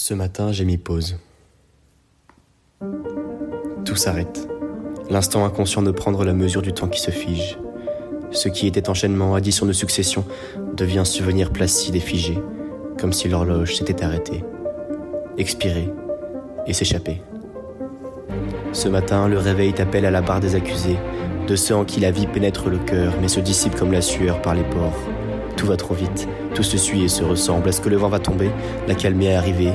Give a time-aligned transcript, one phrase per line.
[0.00, 1.18] Ce matin, j'ai mis pause.
[3.84, 4.48] Tout s'arrête.
[5.10, 7.58] L'instant inconscient de prendre la mesure du temps qui se fige.
[8.30, 10.24] Ce qui était enchaînement, addition de succession,
[10.76, 12.38] devient souvenir placide et figé,
[12.96, 14.44] comme si l'horloge s'était arrêtée,
[15.36, 15.92] expirée
[16.68, 17.20] et s'échappait.
[18.72, 20.96] Ce matin, le réveil t'appelle à la barre des accusés,
[21.48, 24.40] de ceux en qui la vie pénètre le cœur, mais se dissipe comme la sueur
[24.42, 25.17] par les pores.
[25.58, 27.68] Tout va trop vite, tout se suit et se ressemble.
[27.68, 28.48] Est-ce que le vent va tomber?
[28.86, 29.72] La calme est arrivée.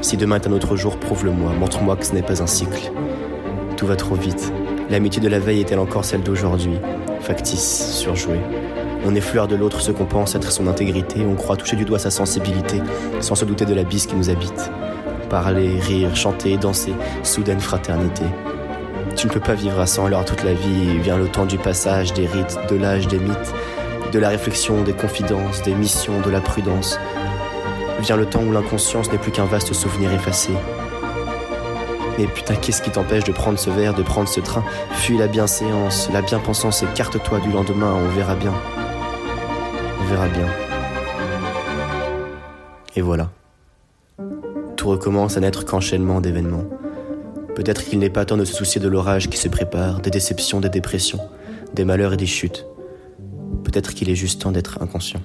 [0.00, 2.92] Si demain est un autre jour, prouve-le-moi, montre-moi que ce n'est pas un cycle.
[3.76, 4.52] Tout va trop vite.
[4.88, 6.78] L'amitié de la veille est-elle encore celle d'aujourd'hui?
[7.20, 8.40] Factice, surjouée.
[9.04, 11.98] On effleure de l'autre ce qu'on pense être son intégrité, on croit toucher du doigt
[11.98, 12.80] sa sensibilité,
[13.18, 14.70] sans se douter de la bise qui nous habite.
[15.28, 18.24] Parler, rire, chanter, danser, soudaine fraternité.
[19.16, 21.58] Tu ne peux pas vivre à 100 l'heure toute la vie, vient le temps du
[21.58, 23.54] passage, des rites, de l'âge, des mythes,
[24.16, 26.98] de la réflexion, des confidences, des missions, de la prudence.
[28.00, 30.52] Vient le temps où l'inconscience n'est plus qu'un vaste souvenir effacé.
[32.16, 34.64] Mais putain, qu'est-ce qui t'empêche de prendre ce verre, de prendre ce train?
[34.92, 38.54] Fuis la bienséance, la bien-pensance, écarte-toi du lendemain, on verra bien.
[40.00, 40.46] On verra bien.
[42.96, 43.28] Et voilà.
[44.76, 46.64] Tout recommence à n'être qu'enchaînement d'événements.
[47.54, 50.60] Peut-être qu'il n'est pas temps de se soucier de l'orage qui se prépare, des déceptions,
[50.60, 51.20] des dépressions,
[51.74, 52.66] des malheurs et des chutes.
[53.76, 55.20] Peut-être qu'il est juste temps d'être inconscient.